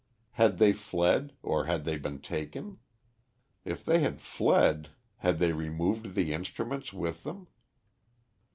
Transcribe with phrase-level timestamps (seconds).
[0.31, 2.79] Had they fled, or had they been taken?
[3.63, 7.45] If they had fled, had they removed the instruments with them?